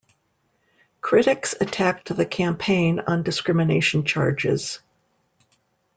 Critics 0.99 1.53
attacked 1.61 2.15
the 2.15 2.25
campaign 2.25 3.01
on 3.01 3.21
discrimination 3.21 4.03
charges. 4.03 4.79